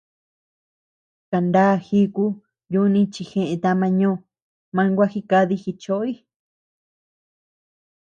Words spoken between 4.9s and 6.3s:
gua jidadi jichoʼoy.